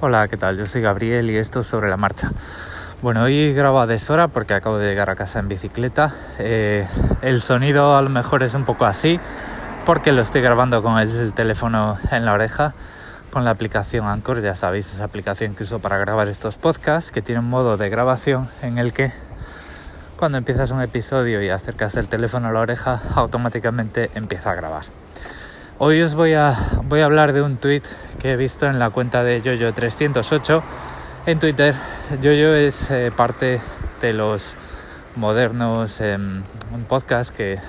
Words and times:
Hola, 0.00 0.28
¿qué 0.28 0.36
tal? 0.36 0.56
Yo 0.56 0.64
soy 0.64 0.80
Gabriel 0.80 1.28
y 1.28 1.36
esto 1.36 1.58
es 1.58 1.66
sobre 1.66 1.90
la 1.90 1.96
marcha. 1.96 2.30
Bueno, 3.02 3.24
hoy 3.24 3.52
grabo 3.52 3.80
a 3.80 3.88
deshora 3.88 4.28
porque 4.28 4.54
acabo 4.54 4.78
de 4.78 4.88
llegar 4.88 5.10
a 5.10 5.16
casa 5.16 5.40
en 5.40 5.48
bicicleta. 5.48 6.14
Eh, 6.38 6.86
el 7.20 7.42
sonido 7.42 7.96
a 7.96 8.02
lo 8.02 8.08
mejor 8.08 8.44
es 8.44 8.54
un 8.54 8.64
poco 8.64 8.84
así 8.84 9.18
porque 9.84 10.12
lo 10.12 10.22
estoy 10.22 10.40
grabando 10.40 10.84
con 10.84 11.00
el 11.00 11.32
teléfono 11.32 11.98
en 12.12 12.24
la 12.24 12.32
oreja 12.32 12.74
con 13.32 13.44
la 13.44 13.50
aplicación 13.50 14.06
Anchor, 14.06 14.40
ya 14.40 14.54
sabéis, 14.54 14.94
esa 14.94 15.02
aplicación 15.02 15.56
que 15.56 15.64
uso 15.64 15.80
para 15.80 15.98
grabar 15.98 16.28
estos 16.28 16.58
podcasts 16.58 17.10
que 17.10 17.20
tiene 17.20 17.40
un 17.40 17.50
modo 17.50 17.76
de 17.76 17.90
grabación 17.90 18.48
en 18.62 18.78
el 18.78 18.92
que 18.92 19.10
cuando 20.16 20.38
empiezas 20.38 20.70
un 20.70 20.80
episodio 20.80 21.42
y 21.42 21.48
acercas 21.48 21.96
el 21.96 22.06
teléfono 22.06 22.46
a 22.46 22.52
la 22.52 22.60
oreja 22.60 23.02
automáticamente 23.16 24.12
empieza 24.14 24.52
a 24.52 24.54
grabar. 24.54 24.84
Hoy 25.80 26.02
os 26.02 26.16
voy 26.16 26.32
a, 26.32 26.56
voy 26.86 27.02
a 27.02 27.04
hablar 27.04 27.32
de 27.32 27.40
un 27.40 27.56
tweet 27.56 27.82
que 28.18 28.32
he 28.32 28.36
visto 28.36 28.66
en 28.66 28.80
la 28.80 28.90
cuenta 28.90 29.22
de 29.22 29.40
Yoyo308 29.40 30.60
en 31.26 31.38
Twitter. 31.38 31.72
Yoyo 32.20 32.52
es 32.52 32.90
eh, 32.90 33.12
parte 33.16 33.60
de 34.00 34.12
los 34.12 34.56
modernos, 35.14 36.00
em, 36.00 36.42
un 36.74 36.82
podcast 36.88 37.32
que 37.32 37.60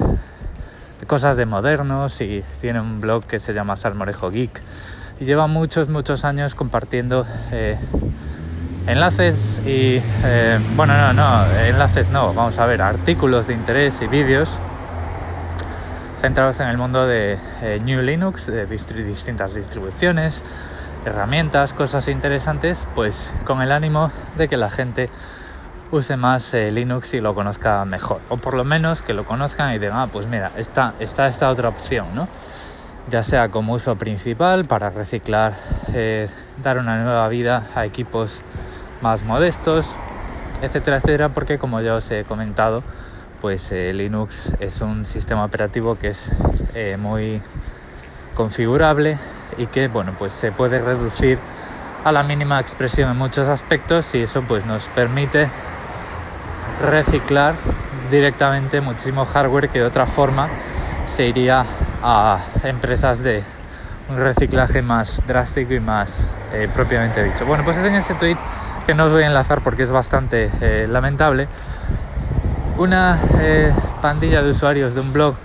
cosas 1.05 1.38
de 1.38 1.45
modernos 1.45 2.20
y 2.22 2.44
tiene 2.62 2.81
un 2.81 3.00
blog 3.00 3.26
que 3.26 3.38
se 3.38 3.53
llama 3.53 3.76
Salmorejo 3.76 4.31
Geek 4.31 4.59
y 5.20 5.26
lleva 5.26 5.45
muchos, 5.45 5.88
muchos 5.88 6.26
años 6.26 6.55
compartiendo 6.55 7.28
eh, 7.52 7.78
enlaces 8.88 9.62
y, 9.67 10.02
eh, 10.23 10.59
bueno, 10.76 10.98
no, 10.98 11.14
no, 11.14 11.45
enlaces 11.64 12.09
no, 12.09 12.34
vamos 12.34 12.58
a 12.58 12.66
ver, 12.66 12.81
artículos 12.81 13.45
de 13.45 13.53
interés 13.53 14.02
y 14.02 14.08
vídeos 14.08 14.59
centrados 16.20 16.59
en 16.59 16.68
el 16.68 16.78
mundo 16.78 17.08
de 17.08 17.38
eh, 17.62 17.80
New 17.84 18.02
Linux, 18.02 18.48
de 18.48 18.66
distintas 18.66 19.55
distribuciones, 19.55 20.44
herramientas, 21.05 21.73
cosas 21.73 22.09
interesantes, 22.09 22.88
pues 22.94 23.32
con 23.45 23.62
el 23.62 23.72
ánimo 23.72 24.12
de 24.38 24.50
que 24.50 24.58
la 24.58 24.70
gente 24.70 25.09
use 25.92 26.17
más 26.17 26.53
eh, 26.53 26.72
Linux 26.72 27.14
y 27.14 27.22
lo 27.22 27.34
conozca 27.34 27.86
mejor, 27.86 28.20
o 28.28 28.38
por 28.38 28.53
lo 28.53 28.66
menos 28.66 29.02
que 29.02 29.14
lo 29.14 29.23
conozcan 29.23 29.73
y 29.73 29.80
digan, 29.80 29.97
ah, 29.97 30.08
pues 30.12 30.28
mira, 30.28 30.52
está, 30.58 30.94
está 31.00 31.28
esta 31.28 31.50
otra 31.50 31.70
opción, 31.70 32.08
¿no? 32.14 32.28
Ya 33.09 33.23
sea 33.23 33.50
como 33.50 33.73
uso 33.73 33.95
principal 33.95 34.66
para 34.66 34.90
reciclar, 34.90 35.53
eh, 35.94 36.30
dar 36.62 36.78
una 36.78 37.02
nueva 37.02 37.28
vida 37.30 37.64
a 37.75 37.86
equipos 37.86 38.42
más 39.02 39.23
modestos, 39.23 39.95
etcétera, 40.62 40.97
etcétera, 40.97 41.30
porque 41.30 41.58
como 41.58 41.80
ya 41.80 41.95
os 41.95 42.12
he 42.12 42.25
comentado, 42.25 42.84
pues 43.42 43.72
eh, 43.72 43.94
Linux 43.94 44.54
es 44.59 44.82
un 44.82 45.06
sistema 45.06 45.45
operativo 45.45 45.95
que 45.95 46.09
es 46.09 46.30
eh, 46.76 46.98
muy 46.98 47.42
configurable 48.36 49.18
y 49.58 49.68
que 49.68 49.88
bueno 49.88 50.14
pues 50.18 50.34
se 50.34 50.52
puede 50.52 50.80
reducir 50.80 51.38
a 52.04 52.12
la 52.12 52.23
mínima 52.23 52.59
expresión 52.59 53.09
en 53.12 53.18
muchos 53.18 53.48
aspectos 53.48 54.14
y 54.16 54.22
eso 54.22 54.44
pues 54.48 54.66
nos 54.66 54.88
permite 54.90 55.50
reciclar 56.86 57.56
directamente 58.12 58.81
muchísimo 58.81 59.26
hardware 59.26 59.70
que 59.70 59.80
de 59.80 59.86
otra 59.86 60.06
forma 60.06 60.48
se 61.08 61.26
iría 61.28 61.66
a 62.02 62.40
empresas 62.64 63.20
de 63.20 63.44
un 64.09 64.18
reciclaje 64.18 64.81
más 64.81 65.22
drástico 65.28 65.74
y 65.74 65.80
más 65.80 66.36
eh, 66.53 66.70
propiamente 66.74 67.24
dicho. 67.24 67.46
Bueno, 67.46 67.64
pues 67.64 67.78
es 67.78 67.86
en 67.86 67.96
ese 67.96 68.16
tweet 68.16 68.38
que 68.86 68.94
no 68.94 69.06
os 69.06 69.12
voy 69.12 69.24
a 69.24 69.28
enlazar 69.28 69.62
porque 69.62 69.84
es 69.84 69.92
bastante 69.92 70.88
lamentable, 70.88 71.48
una 72.80 73.19
eh, 73.41 73.73
pandilla 74.02 74.41
de 74.41 74.52
usuarios 74.52 74.95
de 74.95 75.02
un 75.02 75.11
blog 75.11 75.35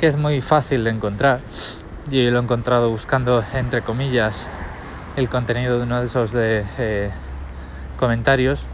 que 0.00 0.06
es 0.06 0.16
muy 0.16 0.40
fácil 0.40 0.84
de 0.84 0.90
encontrar. 0.90 1.40
Yo 2.10 2.30
lo 2.30 2.40
he 2.40 2.42
encontrado 2.42 2.88
buscando, 2.88 3.44
entre 3.52 3.82
comillas, 3.82 4.48
el 5.14 5.28
contenido 5.28 5.76
de 5.76 5.82
uno 5.82 6.00
de 6.00 6.06
esos 6.06 6.32
eh, 6.34 7.10
comentarios. 7.98 8.64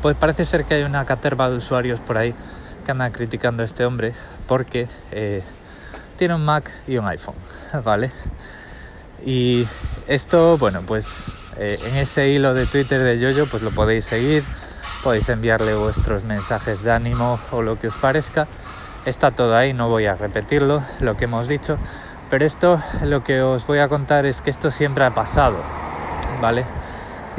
Pues 0.00 0.16
parece 0.16 0.46
ser 0.46 0.64
que 0.64 0.76
hay 0.76 0.82
una 0.82 1.04
caterva 1.04 1.50
de 1.50 1.56
usuarios 1.56 2.00
por 2.00 2.16
ahí 2.16 2.34
que 2.86 2.90
andan 2.90 3.12
criticando 3.12 3.62
a 3.62 3.66
este 3.66 3.84
hombre 3.84 4.14
porque 4.46 4.88
eh, 5.10 5.42
tiene 6.16 6.34
un 6.34 6.44
Mac 6.46 6.70
y 6.88 6.96
un 6.96 7.06
iPhone, 7.06 7.34
¿vale? 7.84 8.10
Y 9.26 9.66
esto, 10.08 10.56
bueno, 10.56 10.80
pues 10.86 11.36
en 11.58 11.96
ese 11.96 12.30
hilo 12.30 12.54
de 12.54 12.64
Twitter 12.64 13.02
de 13.02 13.18
Yoyo, 13.18 13.44
pues 13.44 13.62
lo 13.62 13.70
podéis 13.70 14.06
seguir 14.06 14.42
podéis 15.02 15.28
enviarle 15.28 15.74
vuestros 15.74 16.24
mensajes 16.24 16.82
de 16.82 16.92
ánimo 16.92 17.38
o 17.50 17.62
lo 17.62 17.78
que 17.78 17.88
os 17.88 17.96
parezca. 17.96 18.46
Está 19.06 19.30
todo 19.30 19.56
ahí, 19.56 19.72
no 19.72 19.88
voy 19.88 20.06
a 20.06 20.14
repetirlo, 20.14 20.82
lo 21.00 21.16
que 21.16 21.24
hemos 21.24 21.48
dicho, 21.48 21.78
pero 22.28 22.44
esto 22.44 22.80
lo 23.02 23.24
que 23.24 23.42
os 23.42 23.66
voy 23.66 23.78
a 23.78 23.88
contar 23.88 24.26
es 24.26 24.42
que 24.42 24.50
esto 24.50 24.70
siempre 24.70 25.04
ha 25.04 25.14
pasado, 25.14 25.56
¿vale? 26.40 26.64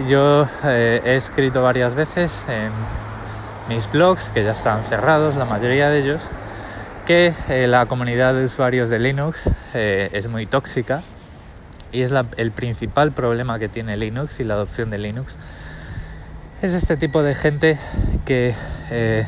Yo 0.07 0.47
eh, 0.63 1.01
he 1.05 1.15
escrito 1.15 1.61
varias 1.61 1.95
veces 1.95 2.41
en 2.47 2.71
mis 3.69 3.91
blogs, 3.91 4.29
que 4.29 4.43
ya 4.43 4.51
están 4.51 4.83
cerrados, 4.83 5.35
la 5.35 5.45
mayoría 5.45 5.89
de 5.89 5.99
ellos, 5.99 6.23
que 7.05 7.33
eh, 7.49 7.67
la 7.67 7.85
comunidad 7.85 8.33
de 8.33 8.45
usuarios 8.45 8.89
de 8.89 8.99
Linux 8.99 9.49
eh, 9.73 10.09
es 10.13 10.27
muy 10.27 10.45
tóxica 10.45 11.03
y 11.91 12.01
es 12.01 12.11
el 12.37 12.51
principal 12.51 13.11
problema 13.11 13.59
que 13.59 13.69
tiene 13.69 13.97
Linux 13.97 14.39
y 14.39 14.43
la 14.43 14.55
adopción 14.55 14.89
de 14.89 14.97
Linux 14.97 15.37
es 16.61 16.73
este 16.73 16.95
tipo 16.95 17.23
de 17.23 17.33
gente 17.33 17.79
que 18.23 18.53
eh, 18.91 19.25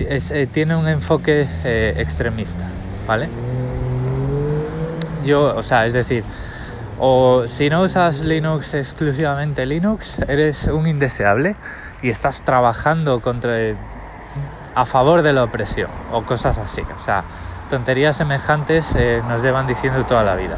eh, 0.00 0.48
tiene 0.50 0.74
un 0.74 0.88
enfoque 0.88 1.46
eh, 1.64 1.94
extremista, 1.98 2.64
¿vale? 3.06 3.28
Yo, 5.24 5.54
o 5.54 5.62
sea, 5.62 5.84
es 5.84 5.92
decir, 5.92 6.24
o 6.98 7.46
si 7.46 7.68
no 7.68 7.82
usas 7.82 8.20
Linux 8.20 8.72
exclusivamente 8.72 9.66
Linux, 9.66 10.18
eres 10.20 10.64
un 10.64 10.86
indeseable 10.86 11.56
y 12.00 12.08
estás 12.08 12.40
trabajando 12.42 13.20
contra 13.20 13.54
a 14.74 14.86
favor 14.86 15.22
de 15.22 15.32
la 15.34 15.44
opresión 15.44 15.90
o 16.10 16.24
cosas 16.24 16.56
así. 16.56 16.82
O 16.96 17.04
sea, 17.04 17.24
tonterías 17.68 18.16
semejantes 18.16 18.94
nos 19.28 19.42
llevan 19.42 19.66
diciendo 19.66 20.04
toda 20.04 20.22
la 20.22 20.36
vida. 20.36 20.56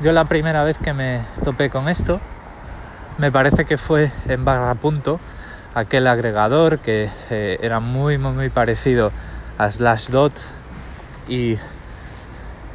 Yo 0.00 0.12
la 0.12 0.26
primera 0.26 0.64
vez 0.64 0.76
que 0.76 0.92
me 0.92 1.20
topé 1.44 1.70
con 1.70 1.88
esto 1.88 2.20
me 3.18 3.32
parece 3.32 3.64
que 3.64 3.76
fue 3.76 4.10
en 4.28 4.44
barra 4.44 4.74
punto 4.74 5.20
aquel 5.74 6.06
agregador 6.06 6.78
que 6.78 7.10
eh, 7.30 7.58
era 7.60 7.80
muy, 7.80 8.16
muy, 8.16 8.32
muy 8.32 8.48
parecido 8.48 9.10
a 9.58 9.70
Slashdot 9.70 10.32
y 11.28 11.58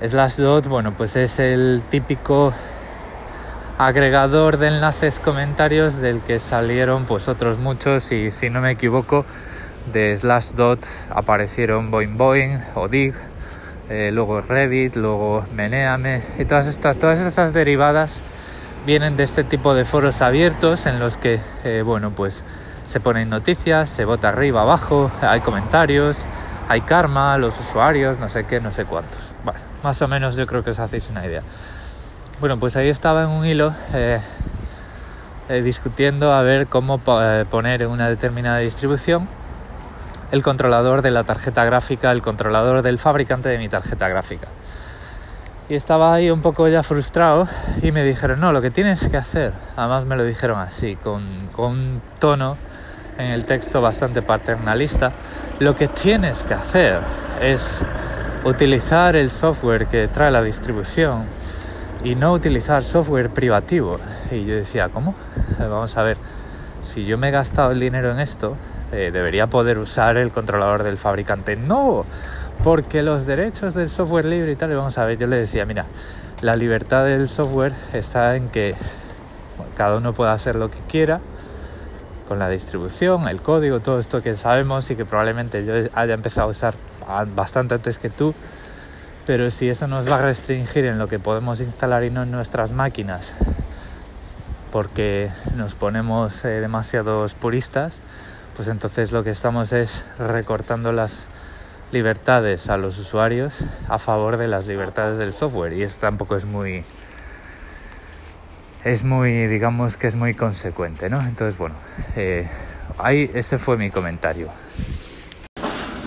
Slashdot, 0.06 0.68
bueno, 0.68 0.94
pues 0.94 1.16
es 1.16 1.40
el 1.40 1.81
típico 1.90 2.54
agregador 3.78 4.58
de 4.58 4.68
enlaces 4.68 5.20
comentarios 5.20 5.98
del 5.98 6.22
que 6.22 6.40
salieron 6.40 7.06
pues 7.06 7.28
otros 7.28 7.58
muchos 7.58 8.12
y 8.12 8.30
si 8.30 8.50
no 8.50 8.62
me 8.62 8.72
equivoco 8.72 9.25
de 9.92 10.16
Slashdot 10.16 10.86
aparecieron 11.10 11.90
Boing 11.90 12.18
Boing 12.18 12.60
o 12.75 12.88
Dig 12.88 13.16
eh, 13.90 14.12
luego 14.14 14.42
Reddit, 14.42 14.96
luego 14.96 15.46
Meneame 15.54 16.22
y 16.38 16.46
todas 16.46 16.68
estas, 16.68 16.98
todas 16.98 17.20
estas 17.20 17.54
derivadas 17.54 18.22
vienen 18.85 19.16
de 19.16 19.23
este 19.23 19.44
tipo 19.44 19.73
de 19.73 19.85
foros 19.85 20.21
abiertos 20.21 20.85
en 20.85 20.99
los 20.99 21.17
que, 21.17 21.39
eh, 21.63 21.83
bueno, 21.85 22.11
pues 22.11 22.44
se 22.85 22.99
ponen 22.99 23.29
noticias, 23.29 23.89
se 23.89 24.05
vota 24.05 24.29
arriba, 24.29 24.61
abajo, 24.61 25.09
hay 25.21 25.39
comentarios, 25.39 26.25
hay 26.67 26.81
karma, 26.81 27.38
los 27.38 27.57
usuarios, 27.59 28.19
no 28.19 28.27
sé 28.29 28.45
qué, 28.45 28.59
no 28.59 28.71
sé 28.71 28.85
cuántos. 28.85 29.19
Bueno, 29.44 29.59
más 29.83 30.01
o 30.01 30.07
menos 30.07 30.35
yo 30.35 30.45
creo 30.45 30.63
que 30.63 30.71
os 30.71 30.79
hacéis 30.79 31.09
una 31.09 31.25
idea. 31.25 31.41
Bueno, 32.39 32.57
pues 32.57 32.75
ahí 32.75 32.89
estaba 32.89 33.23
en 33.23 33.29
un 33.29 33.45
hilo 33.45 33.73
eh, 33.94 34.19
eh, 35.50 35.61
discutiendo 35.61 36.33
a 36.33 36.41
ver 36.41 36.67
cómo 36.67 36.97
poner 36.97 37.83
en 37.83 37.89
una 37.89 38.09
determinada 38.09 38.57
distribución 38.57 39.27
el 40.31 40.44
controlador 40.44 41.03
de 41.03 41.11
la 41.11 41.23
tarjeta 41.23 41.63
gráfica, 41.63 42.11
el 42.11 42.21
controlador 42.21 42.81
del 42.81 42.97
fabricante 43.00 43.50
de 43.50 43.59
mi 43.59 43.69
tarjeta 43.69 44.09
gráfica 44.09 44.47
y 45.69 45.75
estaba 45.75 46.13
ahí 46.13 46.29
un 46.29 46.41
poco 46.41 46.68
ya 46.68 46.84
frustrado 46.84 47.47
y 47.81 47.91
me 47.91 48.03
dijeron, 48.03 48.40
no, 48.40 48.51
lo 48.51 48.62
que 48.62 48.72
tienes 48.72 49.07
que 49.07 49.18
hacer, 49.18 49.53
además 49.77 50.06
me 50.06 50.15
lo 50.15 50.24
dijeron 50.24 50.60
así, 50.60 50.95
con, 50.95 51.24
un 51.57 52.01
tono 52.19 52.57
en 53.18 53.27
el 53.27 53.45
texto 53.45 53.81
bastante 53.81 54.21
paternalista, 54.21 55.12
lo 55.60 55.75
que 55.75 55.88
tienes 55.88 56.44
que 56.44 56.54
hacer 56.54 57.00
es 57.42 57.83
utilizar 58.44 59.15
el 59.15 59.31
software 59.31 59.88
que 59.88 60.07
trae 60.07 60.31
la 60.31 60.42
distribución 60.42 61.24
y 62.04 62.15
no 62.15 62.33
utilizar 62.33 62.83
software 62.83 63.30
privativo. 63.30 64.00
Y 64.31 64.45
yo 64.45 64.56
decía, 64.56 64.89
¿cómo? 64.89 65.15
Vamos 65.60 65.95
a 65.95 66.04
ver, 66.04 66.18
si 66.81 67.06
yo 67.06 67.18
me 67.18 67.30
he 67.30 67.31
gastado 67.31 67.71
el 67.71 67.80
dinero 67.80 68.12
en 68.12 68.19
esto, 68.19 68.57
eh, 68.92 69.12
debería 69.12 69.48
poder 69.48 69.80
usar 69.80 70.18
el 70.18 70.31
controlador 70.31 70.83
del 70.83 70.98
fabricante. 70.98 71.56
No, 71.56 72.06
porque 72.63 73.01
los 73.01 73.25
derechos 73.25 73.73
del 73.73 73.89
software 73.89 74.25
libre 74.25 74.51
y 74.51 74.55
tal, 74.55 74.71
y 74.71 74.75
vamos 74.75 74.97
a 74.97 75.05
ver, 75.05 75.17
yo 75.17 75.27
le 75.27 75.38
decía, 75.38 75.65
mira, 75.65 75.85
la 76.41 76.53
libertad 76.55 77.05
del 77.05 77.29
software 77.29 77.73
está 77.94 78.35
en 78.35 78.50
que 78.50 78.75
cada 79.75 79.97
uno 79.97 80.13
pueda 80.13 80.33
hacer 80.33 80.55
lo 80.55 80.69
que 80.69 80.79
quiera 80.88 81.19
con 82.27 82.39
la 82.39 82.50
distribución, 82.50 83.27
el 83.27 83.41
código, 83.41 83.79
todo 83.79 84.00
esto 84.00 84.21
que 84.21 84.35
sabemos 84.35 84.89
y 84.91 84.95
que 84.95 85.05
probablemente 85.05 85.65
yo 85.65 85.73
haya 85.94 86.13
empezado 86.13 86.47
a 86.47 86.51
usar 86.51 86.75
bastante 87.35 87.75
antes 87.75 87.97
que 87.97 88.09
tú, 88.09 88.33
pero 89.25 89.50
si 89.50 89.69
eso 89.69 89.88
nos 89.88 90.09
va 90.09 90.17
a 90.17 90.21
restringir 90.21 90.85
en 90.85 91.00
lo 91.00 91.07
que 91.07 91.19
podemos 91.19 91.61
instalar 91.61 92.03
y 92.03 92.11
no 92.11 92.23
en 92.23 92.31
nuestras 92.31 92.71
máquinas 92.71 93.33
porque 94.73 95.29
nos 95.55 95.75
ponemos 95.75 96.44
eh, 96.45 96.47
demasiados 96.59 97.35
puristas, 97.35 98.00
pues 98.55 98.67
entonces 98.67 99.11
lo 99.11 99.23
que 99.23 99.29
estamos 99.29 99.71
es 99.71 100.03
recortando 100.17 100.91
las 100.91 101.27
libertades 101.94 102.69
a 102.69 102.78
los 102.78 102.98
usuarios 102.98 103.63
a 103.88 104.00
favor 104.00 104.38
de 104.38 104.48
las 104.48 104.68
libertades 104.68 105.18
del 105.18 105.31
software 105.31 105.74
y 105.74 105.84
esto 105.84 106.01
tampoco 106.01 106.36
es 106.36 106.44
muy 106.44 106.84
es 108.84 109.04
muy 109.04 109.48
digamos 109.48 109.95
que 109.95 110.07
es 110.07 110.16
muy 110.16 110.34
consecuente 110.34 111.10
no 111.10 111.22
entonces 111.22 111.57
bueno 111.57 111.75
eh, 112.16 112.50
ahí 112.98 113.31
ese 113.34 113.57
fue 113.57 113.78
mi 113.78 113.92
comentario 113.92 114.50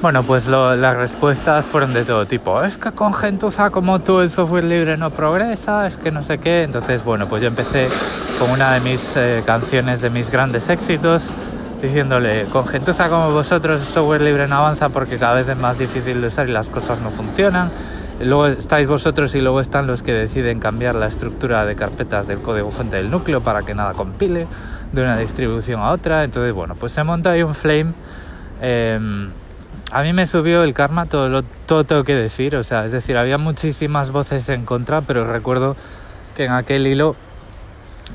bueno, 0.02 0.22
pues 0.22 0.46
las 0.46 0.96
respuestas 0.96 1.64
fueron 1.64 1.94
de 1.94 2.04
todo 2.04 2.26
tipo. 2.26 2.62
Es 2.62 2.76
que 2.76 2.92
con 2.92 3.14
gentuza 3.14 3.70
como 3.70 3.98
tú 3.98 4.20
el 4.20 4.28
software 4.28 4.64
libre 4.64 4.98
no 4.98 5.10
progresa, 5.10 5.86
es 5.86 5.96
que 5.96 6.12
no 6.12 6.22
sé 6.22 6.36
qué. 6.36 6.64
Entonces, 6.64 7.02
bueno, 7.02 7.26
pues 7.26 7.40
yo 7.40 7.48
empecé 7.48 7.88
con 8.38 8.50
una 8.50 8.74
de 8.74 8.80
mis 8.80 9.16
eh, 9.16 9.42
canciones 9.46 10.02
de 10.02 10.10
mis 10.10 10.30
grandes 10.30 10.68
éxitos, 10.68 11.28
diciéndole, 11.82 12.44
con 12.44 12.66
gentuza 12.66 13.08
como 13.08 13.30
vosotros 13.30 13.80
el 13.80 13.86
software 13.86 14.22
libre 14.22 14.48
no 14.48 14.56
avanza 14.56 14.88
porque 14.88 15.18
cada 15.18 15.34
vez 15.34 15.48
es 15.48 15.56
más 15.58 15.78
difícil 15.78 16.20
de 16.20 16.28
usar 16.28 16.48
y 16.48 16.52
las 16.52 16.66
cosas 16.66 17.00
no 17.00 17.10
funcionan. 17.10 17.70
Luego 18.20 18.46
estáis 18.46 18.88
vosotros 18.88 19.34
y 19.34 19.42
luego 19.42 19.60
están 19.60 19.86
los 19.86 20.02
que 20.02 20.12
deciden 20.12 20.58
cambiar 20.58 20.94
la 20.94 21.06
estructura 21.06 21.66
de 21.66 21.76
carpetas 21.76 22.26
del 22.26 22.38
código 22.38 22.70
fuente 22.70 22.96
del 22.96 23.10
núcleo 23.10 23.42
para 23.42 23.62
que 23.62 23.74
nada 23.74 23.92
compile 23.92 24.46
de 24.92 25.02
una 25.02 25.18
distribución 25.18 25.80
a 25.80 25.90
otra. 25.90 26.24
Entonces, 26.24 26.54
bueno, 26.54 26.74
pues 26.76 26.92
se 26.92 27.04
monta 27.04 27.32
ahí 27.32 27.42
un 27.42 27.54
flame. 27.54 27.92
Em, 28.62 29.30
a 29.92 30.02
mí 30.02 30.12
me 30.14 30.26
subió 30.26 30.62
el 30.62 30.72
karma, 30.72 31.06
todo, 31.06 31.28
lo, 31.28 31.42
todo 31.42 31.84
tengo 31.84 32.04
que 32.04 32.14
decir, 32.14 32.56
o 32.56 32.64
sea, 32.64 32.86
es 32.86 32.92
decir, 32.92 33.18
había 33.18 33.38
muchísimas 33.38 34.10
voces 34.10 34.48
en 34.48 34.64
contra, 34.64 35.02
pero 35.02 35.30
recuerdo 35.30 35.76
que 36.36 36.46
en 36.46 36.52
aquel 36.52 36.86
hilo 36.86 37.16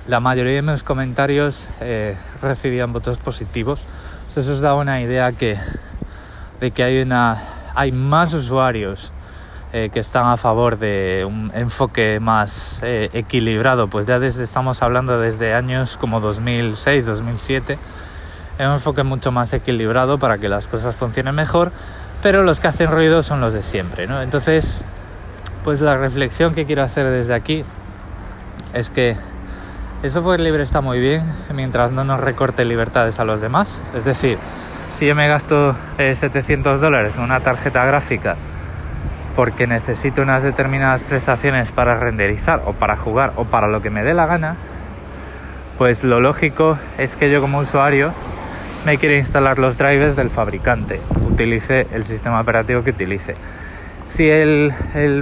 la 0.08 0.20
mayoría 0.20 0.56
de 0.56 0.62
mis 0.62 0.84
comentarios 0.84 1.68
eh, 1.80 2.16
recibían 2.42 2.94
votos 2.94 3.18
positivos. 3.18 3.82
Eso 4.36 4.54
os 4.54 4.62
da 4.62 4.74
una 4.76 5.02
idea 5.02 5.32
que, 5.34 5.58
de 6.60 6.72
que 6.72 6.84
hay, 6.84 7.02
una, 7.02 7.38
hay 7.76 7.92
más 7.92 8.34
usuarios 8.34 9.12
eh, 9.74 9.90
que 9.92 10.00
están 10.00 10.28
a 10.28 10.38
favor 10.38 10.80
de 10.80 11.24
un 11.28 11.52
enfoque 11.54 12.20
más 12.20 12.82
eh, 12.84 13.10
equilibrado, 13.14 13.88
pues 13.88 14.06
ya 14.06 14.20
desde, 14.20 14.44
estamos 14.44 14.82
hablando 14.82 15.20
desde 15.20 15.54
años 15.54 15.98
como 15.98 16.20
2006, 16.20 17.06
2007 17.06 17.78
un 18.66 18.74
enfoque 18.74 19.04
mucho 19.04 19.32
más 19.32 19.54
equilibrado 19.54 20.18
para 20.18 20.38
que 20.38 20.50
las 20.50 20.68
cosas 20.68 20.96
funcionen 20.96 21.36
mejor, 21.36 21.72
pero 22.22 22.44
los 22.44 22.60
que 22.60 22.68
hacen 22.68 22.92
ruido 22.92 23.24
son 23.24 23.42
los 23.42 23.54
de 23.54 23.64
siempre, 23.64 24.08
¿no? 24.08 24.22
Entonces, 24.22 24.84
pues 25.64 25.82
la 25.82 25.98
reflexión 25.98 26.54
que 26.54 26.66
quiero 26.66 26.84
hacer 26.84 27.10
desde 27.10 27.34
aquí 27.34 27.64
es 28.74 28.90
que 28.90 29.16
el 30.04 30.44
libre 30.44 30.64
está 30.64 30.82
muy 30.82 31.00
bien 31.00 31.24
mientras 31.54 31.92
no 31.92 32.04
nos 32.04 32.20
recorte 32.20 32.66
libertades 32.66 33.20
a 33.20 33.26
los 33.26 33.40
demás. 33.40 33.84
Es 33.96 34.04
decir, 34.04 34.40
si 34.92 35.06
yo 35.06 35.16
me 35.16 35.28
gasto 35.28 35.76
700 35.98 36.80
eh, 36.80 36.82
dólares 36.82 37.16
en 37.18 37.22
una 37.22 37.40
tarjeta 37.42 37.86
gráfica 37.86 38.36
porque 39.36 39.68
necesito 39.68 40.24
unas 40.24 40.44
determinadas 40.44 41.04
prestaciones 41.04 41.72
para 41.72 41.96
renderizar 41.96 42.64
o 42.66 42.74
para 42.74 42.98
jugar 42.98 43.34
o 43.36 43.46
para 43.46 43.68
lo 43.68 43.82
que 43.82 43.90
me 43.92 44.04
dé 44.04 44.14
la 44.14 44.26
gana, 44.26 44.56
pues 45.78 46.04
lo 46.04 46.20
lógico 46.20 46.78
es 46.98 47.16
que 47.16 47.32
yo 47.32 47.40
como 47.40 47.60
usuario 47.60 48.12
me 48.86 48.98
quiere 48.98 49.18
instalar 49.18 49.60
los 49.60 49.78
drivers 49.78 50.16
del 50.16 50.32
fabricante, 50.32 51.00
utilice 51.30 51.88
el 51.92 52.06
sistema 52.06 52.42
operativo 52.42 52.84
que 52.84 52.90
utilice. 52.90 53.36
Si 54.12 54.30
el, 54.30 54.74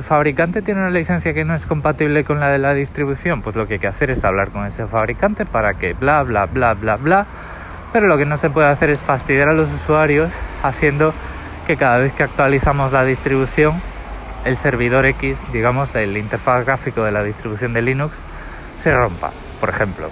fabricante 0.02 0.64
tiene 0.64 0.80
una 0.82 0.90
licencia 0.90 1.32
que 1.32 1.46
no 1.46 1.54
es 1.54 1.68
compatible 1.68 2.24
con 2.24 2.40
la 2.40 2.50
de 2.50 2.58
la 2.58 2.74
distribución, 2.74 3.44
pues 3.44 3.56
lo 3.56 3.68
que 3.68 3.76
hay 3.76 3.80
que 3.80 3.86
hacer 3.86 4.10
es 4.10 4.26
hablar 4.26 4.50
con 4.50 4.66
ese 4.66 4.88
fabricante 4.88 5.46
para 5.46 5.76
que 5.76 5.94
bla, 5.94 6.24
bla, 6.24 6.48
bla, 6.48 6.74
bla, 6.74 6.96
bla. 6.96 7.28
Pero 7.94 8.08
lo 8.08 8.18
que 8.18 8.26
no 8.26 8.36
se 8.38 8.50
puede 8.50 8.68
hacer 8.68 8.90
es 8.90 9.00
fastidiar 9.00 9.50
a 9.50 9.54
los 9.54 9.72
usuarios 9.72 10.34
haciendo 10.64 11.14
que 11.68 11.78
cada 11.78 12.00
vez 12.00 12.14
que 12.14 12.24
actualizamos 12.24 12.92
la 12.92 13.06
distribución, 13.06 13.80
el 14.44 14.56
servidor 14.56 15.06
X, 15.06 15.40
digamos, 15.54 15.94
el 15.94 16.18
interfaz 16.18 16.66
gráfico 16.66 17.04
de 17.04 17.12
la 17.12 17.22
distribución 17.22 17.74
de 17.74 17.84
Linux, 17.84 18.24
se 18.76 18.92
rompa, 18.92 19.30
por 19.60 19.70
ejemplo. 19.70 20.10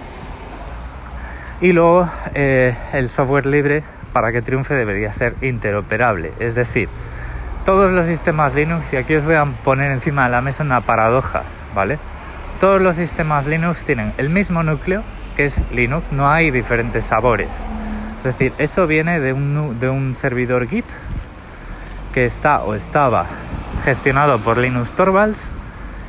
Y 1.61 1.71
luego 1.71 2.07
eh, 2.35 2.75
el 2.93 3.09
software 3.09 3.47
libre 3.47 3.81
para 4.13 4.31
que 4.31 4.43
triunfe 4.43 4.75
debería 4.75 5.11
ser 5.13 5.35
interoperable. 5.41 6.31
Es 6.37 6.53
decir, 6.53 6.89
todos 7.67 7.91
los 7.91 8.05
sistemas 8.05 8.55
Linux, 8.55 8.93
y 8.93 8.95
aquí 8.95 9.13
os 9.13 9.25
voy 9.25 9.35
a 9.35 9.43
poner 9.43 9.91
encima 9.91 10.23
de 10.23 10.29
la 10.29 10.39
mesa 10.39 10.63
una 10.63 10.85
paradoja, 10.85 11.43
¿vale? 11.75 11.99
Todos 12.61 12.81
los 12.81 12.95
sistemas 12.95 13.45
Linux 13.45 13.83
tienen 13.83 14.13
el 14.17 14.29
mismo 14.29 14.63
núcleo, 14.63 15.03
que 15.35 15.43
es 15.43 15.61
Linux, 15.73 16.13
no 16.13 16.31
hay 16.31 16.49
diferentes 16.49 17.03
sabores. 17.03 17.67
Es 18.19 18.23
decir, 18.23 18.53
eso 18.57 18.87
viene 18.87 19.19
de 19.19 19.33
un, 19.33 20.15
servidor 20.15 20.69
Git 20.69 20.85
que 22.13 22.23
está 22.23 22.63
o 22.63 22.73
estaba 22.73 23.25
gestionado 23.83 24.39
por 24.39 24.59
Linux 24.59 24.93
Torvalds 24.93 25.51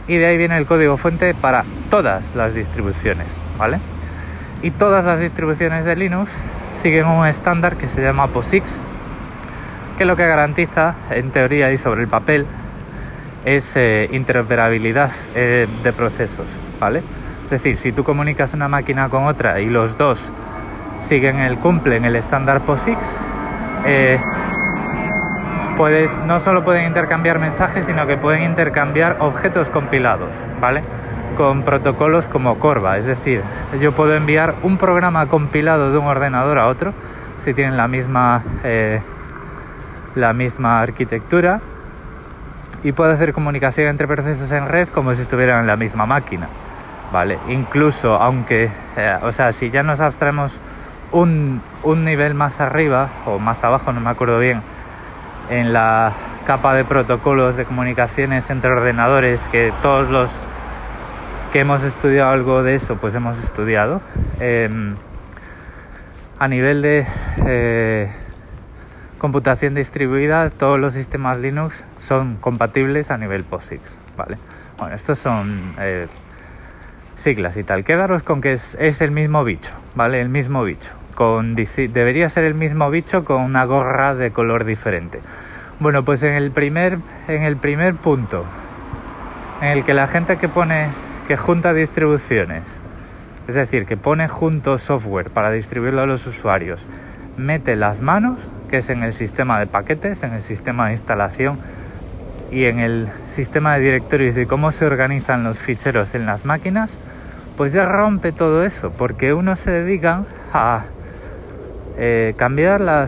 y 0.06 0.16
de 0.16 0.26
ahí 0.26 0.38
viene 0.38 0.56
el 0.58 0.64
código 0.64 0.96
fuente 0.96 1.34
para 1.34 1.64
todas 1.90 2.36
las 2.36 2.54
distribuciones, 2.54 3.42
¿vale? 3.58 3.80
y 4.62 4.70
todas 4.70 5.04
las 5.04 5.18
distribuciones 5.18 5.84
de 5.84 5.96
Linux 5.96 6.38
siguen 6.70 7.06
un 7.06 7.26
estándar 7.26 7.76
que 7.76 7.88
se 7.88 8.00
llama 8.00 8.28
POSIX, 8.28 8.84
que 9.98 10.04
lo 10.04 10.14
que 10.14 10.26
garantiza, 10.28 10.94
en 11.10 11.32
teoría 11.32 11.72
y 11.72 11.76
sobre 11.76 12.02
el 12.02 12.08
papel, 12.08 12.46
es 13.44 13.76
eh, 13.76 14.08
interoperabilidad 14.12 15.10
eh, 15.34 15.66
de 15.82 15.92
procesos, 15.92 16.60
¿vale? 16.78 17.02
Es 17.44 17.50
decir, 17.50 17.76
si 17.76 17.90
tú 17.90 18.04
comunicas 18.04 18.54
una 18.54 18.68
máquina 18.68 19.08
con 19.08 19.24
otra 19.24 19.60
y 19.60 19.68
los 19.68 19.98
dos 19.98 20.32
siguen 21.00 21.40
el 21.40 21.58
cumplen 21.58 22.04
el 22.04 22.14
estándar 22.14 22.64
POSIX, 22.64 23.20
eh, 23.86 24.20
puedes, 25.76 26.20
no 26.20 26.38
solo 26.38 26.62
pueden 26.62 26.86
intercambiar 26.86 27.40
mensajes, 27.40 27.86
sino 27.86 28.06
que 28.06 28.16
pueden 28.16 28.44
intercambiar 28.44 29.16
objetos 29.18 29.68
compilados, 29.68 30.36
¿vale? 30.60 30.82
con 31.36 31.62
protocolos 31.62 32.26
como 32.28 32.58
Corva, 32.58 32.98
es 32.98 33.06
decir, 33.06 33.42
yo 33.80 33.92
puedo 33.92 34.14
enviar 34.14 34.56
un 34.62 34.76
programa 34.76 35.26
compilado 35.26 35.92
de 35.92 35.98
un 35.98 36.06
ordenador 36.06 36.58
a 36.58 36.66
otro 36.66 36.94
si 37.38 37.54
tienen 37.54 37.76
la 37.76 37.86
misma, 37.86 38.42
eh, 38.64 39.00
la 40.14 40.32
misma 40.32 40.80
arquitectura 40.80 41.60
y 42.82 42.92
puedo 42.92 43.10
hacer 43.10 43.32
comunicación 43.32 43.88
entre 43.88 44.06
procesos 44.06 44.50
en 44.52 44.66
red 44.68 44.88
como 44.88 45.14
si 45.14 45.22
estuvieran 45.22 45.60
en 45.60 45.66
la 45.66 45.76
misma 45.76 46.06
máquina. 46.06 46.48
Vale, 47.12 47.38
incluso 47.48 48.14
aunque, 48.14 48.70
eh, 48.96 49.18
o 49.22 49.32
sea, 49.32 49.52
si 49.52 49.70
ya 49.70 49.82
nos 49.82 50.00
abstraemos 50.00 50.60
un, 51.10 51.62
un 51.82 52.04
nivel 52.04 52.34
más 52.34 52.60
arriba 52.60 53.08
o 53.26 53.38
más 53.38 53.64
abajo, 53.64 53.92
no 53.92 54.00
me 54.00 54.10
acuerdo 54.10 54.38
bien, 54.38 54.62
en 55.48 55.72
la 55.72 56.12
capa 56.46 56.74
de 56.74 56.84
protocolos 56.84 57.56
de 57.56 57.64
comunicaciones 57.64 58.50
entre 58.50 58.70
ordenadores 58.70 59.48
que 59.48 59.72
todos 59.80 60.10
los 60.10 60.42
que 61.52 61.60
hemos 61.60 61.82
estudiado 61.82 62.30
algo 62.30 62.62
de 62.62 62.74
eso, 62.74 62.96
pues 62.96 63.14
hemos 63.14 63.42
estudiado. 63.42 64.02
Em, 64.38 64.96
a 66.38 66.46
nivel 66.46 66.82
de 66.82 67.06
eh, 67.46 68.12
computación 69.18 69.74
distribuida, 69.74 70.48
todos 70.48 70.78
los 70.78 70.94
sistemas 70.94 71.38
Linux 71.38 71.84
son 71.98 72.36
compatibles 72.36 73.10
a 73.10 73.18
nivel 73.18 73.44
POSIX, 73.44 73.98
¿vale? 74.16 74.38
Bueno, 74.78 74.94
estos 74.94 75.18
son 75.18 75.74
eh, 75.78 76.06
siglas 77.16 77.56
y 77.56 77.64
tal. 77.64 77.84
Quedaros 77.84 78.22
con 78.22 78.40
que 78.40 78.52
es, 78.52 78.76
el 79.00 79.10
mismo 79.10 79.44
bicho, 79.44 79.74
¿vale? 79.94 80.20
El 80.20 80.28
mismo 80.28 80.62
bicho. 80.62 80.92
Con, 81.14 81.56
debería 81.56 82.28
ser 82.28 82.44
el 82.44 82.54
mismo 82.54 82.90
bicho 82.90 83.24
con 83.24 83.42
una 83.42 83.64
gorra 83.64 84.14
de 84.14 84.30
color 84.30 84.64
diferente. 84.64 85.20
Bueno, 85.80 86.04
pues 86.04 86.22
en 86.22 86.34
el 86.34 86.52
primer, 86.52 86.98
en 87.26 87.42
el 87.42 87.56
primer 87.56 87.96
punto, 87.96 88.44
en 89.60 89.68
el 89.68 89.84
que 89.84 89.94
la 89.94 90.06
gente 90.06 90.38
que 90.38 90.48
pone 90.48 90.88
que 91.26 91.36
junta 91.36 91.74
distribuciones, 91.74 92.78
es 93.48 93.54
decir, 93.54 93.84
que 93.84 93.96
pone 93.96 94.28
junto 94.28 94.78
software 94.78 95.30
para 95.30 95.50
distribuirlo 95.50 96.02
a 96.02 96.06
los 96.06 96.26
usuarios, 96.26 96.86
mete 97.38 97.76
las 97.76 98.00
manos, 98.00 98.50
que 98.68 98.78
es 98.78 98.90
en 98.90 99.02
el 99.02 99.12
sistema 99.12 99.58
de 99.58 99.66
paquetes, 99.66 100.22
en 100.22 100.32
el 100.32 100.42
sistema 100.42 100.86
de 100.86 100.92
instalación 100.92 101.58
y 102.50 102.64
en 102.64 102.78
el 102.78 103.08
sistema 103.26 103.74
de 103.74 103.80
directorios 103.80 104.36
y 104.36 104.46
cómo 104.46 104.72
se 104.72 104.86
organizan 104.86 105.44
los 105.44 105.58
ficheros 105.58 106.14
en 106.14 106.26
las 106.26 106.44
máquinas, 106.44 106.98
pues 107.56 107.72
ya 107.72 107.86
rompe 107.86 108.32
todo 108.32 108.64
eso, 108.64 108.90
porque 108.90 109.32
uno 109.32 109.56
se 109.56 109.70
dedica 109.70 110.24
a 110.52 110.84
eh, 111.96 112.34
cambiar 112.36 112.80
la 112.80 113.02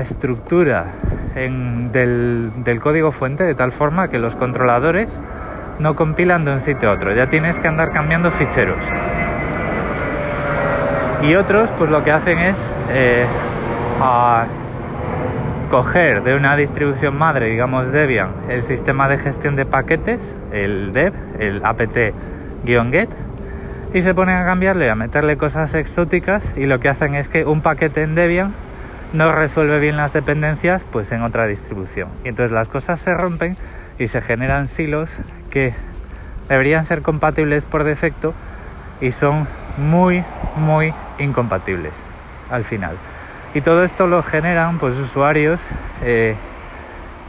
estructura 0.00 0.86
del 1.34 2.78
código 2.80 3.12
fuente 3.12 3.44
de 3.44 3.54
tal 3.54 3.70
forma 3.70 4.08
que 4.08 4.18
los 4.18 4.36
controladores 4.36 5.20
no 5.78 5.94
compilan 5.94 6.44
de 6.44 6.52
un 6.52 6.60
sitio 6.60 6.90
a 6.90 6.92
otro, 6.94 7.14
ya 7.14 7.28
tienes 7.28 7.60
que 7.60 7.68
andar 7.68 7.90
cambiando 7.90 8.30
ficheros. 8.30 8.84
Y 11.22 11.34
otros 11.34 11.72
pues 11.72 11.90
lo 11.90 12.02
que 12.02 12.12
hacen 12.12 12.38
es 12.38 12.74
eh, 12.90 13.26
coger 15.70 16.22
de 16.22 16.34
una 16.36 16.56
distribución 16.56 17.16
madre, 17.16 17.50
digamos 17.50 17.90
Debian, 17.90 18.32
el 18.48 18.62
sistema 18.62 19.08
de 19.08 19.18
gestión 19.18 19.56
de 19.56 19.66
paquetes, 19.66 20.36
el 20.52 20.92
dev, 20.92 21.14
el 21.38 21.64
apt-get, 21.64 23.10
y 23.92 24.02
se 24.02 24.14
ponen 24.14 24.36
a 24.36 24.44
cambiarle, 24.44 24.90
a 24.90 24.94
meterle 24.94 25.36
cosas 25.36 25.74
exóticas 25.74 26.52
y 26.56 26.66
lo 26.66 26.80
que 26.80 26.88
hacen 26.88 27.14
es 27.14 27.28
que 27.28 27.44
un 27.44 27.62
paquete 27.62 28.02
en 28.02 28.14
Debian 28.14 28.54
no 29.12 29.32
resuelve 29.32 29.78
bien 29.78 29.96
las 29.96 30.12
dependencias 30.12 30.84
pues 30.84 31.12
en 31.12 31.22
otra 31.22 31.46
distribución. 31.46 32.08
Y 32.24 32.28
entonces 32.28 32.52
las 32.52 32.68
cosas 32.68 33.00
se 33.00 33.14
rompen 33.14 33.56
y 33.98 34.08
se 34.08 34.20
generan 34.20 34.68
silos 34.68 35.16
que 35.50 35.72
deberían 36.48 36.84
ser 36.84 37.02
compatibles 37.02 37.64
por 37.64 37.84
defecto 37.84 38.34
y 39.00 39.12
son 39.12 39.46
muy 39.76 40.24
muy 40.56 40.92
incompatibles 41.18 42.04
al 42.50 42.64
final. 42.64 42.96
Y 43.54 43.60
todo 43.60 43.84
esto 43.84 44.06
lo 44.06 44.22
generan 44.22 44.78
pues 44.78 44.98
usuarios 44.98 45.70
eh, 46.02 46.36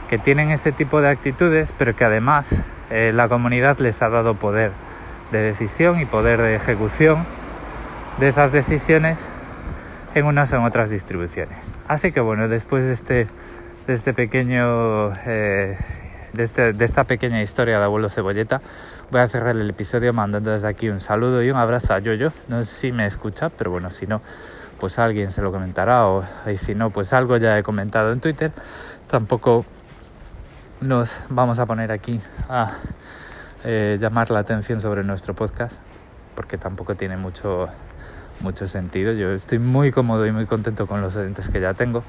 que 0.08 0.18
tienen 0.18 0.50
ese 0.50 0.72
tipo 0.72 1.00
de 1.00 1.08
actitudes, 1.08 1.74
pero 1.76 1.94
que 1.94 2.04
además 2.04 2.62
eh, 2.90 3.12
la 3.14 3.28
comunidad 3.28 3.78
les 3.78 4.02
ha 4.02 4.08
dado 4.08 4.34
poder 4.34 4.72
de 5.30 5.40
decisión 5.40 6.00
y 6.00 6.06
poder 6.06 6.40
de 6.40 6.54
ejecución 6.54 7.26
de 8.18 8.28
esas 8.28 8.52
decisiones 8.52 9.28
en 10.14 10.24
unas 10.26 10.52
o 10.52 10.56
en 10.56 10.64
otras 10.64 10.90
distribuciones. 10.90 11.76
Así 11.86 12.12
que 12.12 12.20
bueno, 12.20 12.48
después 12.48 12.84
de 12.84 12.92
este, 12.92 13.26
de 13.86 13.92
este 13.92 14.12
pequeño, 14.12 15.12
eh, 15.26 15.76
de, 16.32 16.42
este, 16.42 16.72
de, 16.72 16.84
esta 16.84 17.04
pequeña 17.04 17.42
historia 17.42 17.78
de 17.78 17.84
abuelo 17.84 18.08
cebolleta, 18.08 18.60
voy 19.10 19.20
a 19.20 19.28
cerrar 19.28 19.56
el 19.56 19.68
episodio 19.68 20.12
mandando 20.12 20.50
desde 20.50 20.68
aquí 20.68 20.88
un 20.88 21.00
saludo 21.00 21.42
y 21.42 21.50
un 21.50 21.56
abrazo 21.56 21.94
a 21.94 21.98
Yoyo. 21.98 22.32
No 22.48 22.62
sé 22.62 22.70
si 22.70 22.92
me 22.92 23.06
escucha, 23.06 23.48
pero 23.50 23.70
bueno, 23.70 23.90
si 23.90 24.06
no, 24.06 24.20
pues 24.78 24.98
alguien 24.98 25.30
se 25.30 25.42
lo 25.42 25.50
comentará 25.52 26.06
o 26.06 26.24
y 26.46 26.56
si 26.56 26.74
no, 26.74 26.90
pues 26.90 27.12
algo 27.12 27.36
ya 27.36 27.58
he 27.58 27.62
comentado 27.62 28.12
en 28.12 28.20
Twitter. 28.20 28.52
Tampoco 29.08 29.64
nos 30.80 31.22
vamos 31.28 31.58
a 31.58 31.66
poner 31.66 31.90
aquí 31.92 32.20
a 32.48 32.76
eh, 33.64 33.98
llamar 34.00 34.30
la 34.30 34.38
atención 34.40 34.80
sobre 34.80 35.02
nuestro 35.02 35.34
podcast, 35.34 35.76
porque 36.34 36.58
tampoco 36.58 36.94
tiene 36.94 37.16
mucho, 37.16 37.68
mucho 38.40 38.68
sentido. 38.68 39.12
Yo 39.12 39.32
estoy 39.32 39.58
muy 39.58 39.90
cómodo 39.90 40.26
y 40.26 40.32
muy 40.32 40.46
contento 40.46 40.86
con 40.86 41.00
los 41.00 41.16
oyentes 41.16 41.48
que 41.48 41.60
ya 41.60 41.74
tengo. 41.74 42.04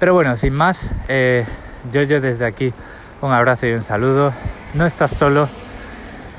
Pero 0.00 0.14
bueno, 0.14 0.36
sin 0.36 0.54
más, 0.54 0.90
eh, 1.06 1.46
yo, 1.90 2.02
yo 2.02 2.20
desde 2.20 2.46
aquí 2.46 2.72
un 3.20 3.32
abrazo 3.32 3.66
y 3.66 3.72
un 3.72 3.82
saludo. 3.82 4.32
No 4.74 4.86
estás 4.86 5.12
solo 5.12 5.48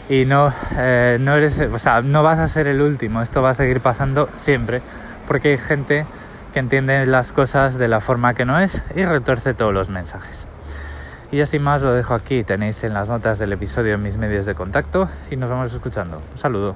y 0.09 0.25
no, 0.25 0.53
eh, 0.77 1.17
no, 1.19 1.35
eres, 1.35 1.59
o 1.59 1.79
sea, 1.79 2.01
no 2.01 2.23
vas 2.23 2.39
a 2.39 2.47
ser 2.47 2.67
el 2.67 2.81
último. 2.81 3.21
Esto 3.21 3.41
va 3.41 3.51
a 3.51 3.53
seguir 3.53 3.81
pasando 3.81 4.29
siempre, 4.35 4.81
porque 5.27 5.49
hay 5.49 5.57
gente 5.57 6.05
que 6.53 6.59
entiende 6.59 7.05
las 7.05 7.31
cosas 7.31 7.77
de 7.77 7.87
la 7.87 7.99
forma 7.99 8.33
que 8.33 8.45
no 8.45 8.59
es 8.59 8.83
y 8.95 9.05
retuerce 9.05 9.53
todos 9.53 9.73
los 9.73 9.89
mensajes. 9.89 10.47
Y 11.31 11.41
así 11.41 11.57
más 11.57 11.81
lo 11.81 11.93
dejo 11.93 12.13
aquí, 12.13 12.43
tenéis 12.43 12.83
en 12.83 12.93
las 12.93 13.09
notas 13.09 13.39
del 13.39 13.53
episodio 13.53 13.95
en 13.95 14.03
mis 14.03 14.17
medios 14.17 14.45
de 14.45 14.53
contacto 14.53 15.09
y 15.31 15.35
nos 15.35 15.49
vamos 15.49 15.73
escuchando. 15.73 16.21
Un 16.31 16.37
saludo. 16.37 16.75